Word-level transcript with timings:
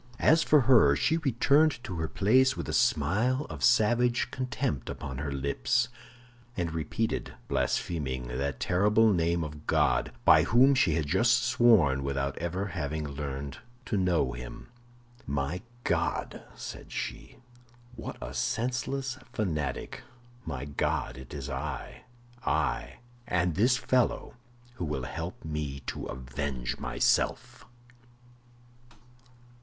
As 0.17 0.41
for 0.41 0.61
her, 0.61 0.95
she 0.95 1.17
returned 1.17 1.83
to 1.83 1.93
her 1.99 2.07
place 2.07 2.57
with 2.57 2.67
a 2.67 2.73
smile 2.73 3.45
of 3.51 3.63
savage 3.63 4.31
contempt 4.31 4.89
upon 4.89 5.19
her 5.19 5.31
lips, 5.31 5.89
and 6.57 6.73
repeated, 6.73 7.35
blaspheming, 7.47 8.29
that 8.29 8.59
terrible 8.59 9.13
name 9.13 9.43
of 9.43 9.67
God, 9.67 10.11
by 10.25 10.41
whom 10.41 10.73
she 10.73 10.95
had 10.95 11.05
just 11.05 11.43
sworn 11.43 12.01
without 12.03 12.35
ever 12.39 12.69
having 12.69 13.09
learned 13.09 13.59
to 13.85 13.95
know 13.95 14.31
Him. 14.31 14.69
"My 15.27 15.61
God," 15.83 16.45
said 16.55 16.91
she, 16.91 17.37
"what 17.95 18.17
a 18.19 18.33
senseless 18.33 19.19
fanatic! 19.33 20.01
My 20.47 20.65
God, 20.65 21.15
it 21.15 21.31
is 21.31 21.47
I—I—and 21.47 23.53
this 23.53 23.77
fellow 23.77 24.33
who 24.77 24.85
will 24.85 25.03
help 25.03 25.45
me 25.45 25.81
to 25.81 26.05
avenge 26.07 26.79
myself." 26.79 27.65